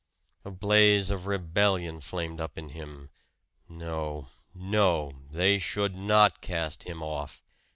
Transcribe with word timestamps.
A 0.43 0.49
blaze 0.49 1.11
of 1.11 1.27
rebellion 1.27 2.01
flamed 2.01 2.41
up 2.41 2.57
in 2.57 2.69
him. 2.69 3.11
No, 3.69 4.29
no 4.55 5.11
they 5.29 5.59
should 5.59 5.93
not 5.93 6.41
cast 6.41 6.85
him 6.85 7.03
off! 7.03 7.43